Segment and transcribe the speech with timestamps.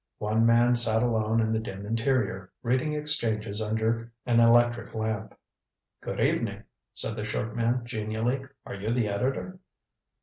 [0.17, 5.37] One man sat alone in the dim interior, reading exchanges under an electric lamp.
[6.01, 6.63] "Good evening,"
[6.95, 8.47] said the short man genially.
[8.65, 9.59] "Are you the editor?"